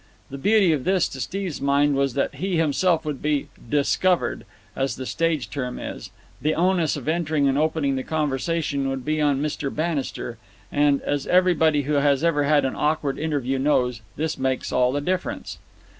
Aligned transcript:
The 0.31 0.39
beauty 0.39 0.71
of 0.73 0.83
this, 0.83 1.07
to 1.09 1.21
Steve's 1.21 1.61
mind, 1.61 1.93
was 1.95 2.15
that 2.15 2.33
he 2.33 2.57
himself 2.57 3.05
would 3.05 3.21
be 3.21 3.49
"discovered," 3.69 4.47
as 4.75 4.95
the 4.95 5.05
stage 5.05 5.47
term 5.47 5.77
is; 5.77 6.09
the 6.41 6.55
onus 6.55 6.97
of 6.97 7.07
entering 7.07 7.47
and 7.47 7.55
opening 7.55 7.97
the 7.97 8.01
conversation 8.03 8.89
would 8.89 9.05
be 9.05 9.21
on 9.21 9.43
Mr. 9.43 9.69
Bannister. 9.71 10.39
And, 10.71 11.03
as 11.03 11.27
everybody 11.27 11.83
who 11.83 11.93
has 11.93 12.23
ever 12.23 12.45
had 12.45 12.65
an 12.65 12.73
awkward 12.75 13.19
interview 13.19 13.59
knows, 13.59 14.01
this 14.15 14.39
makes 14.39 14.71
all 14.71 14.91
the 14.91 15.01
difference. 15.01 15.59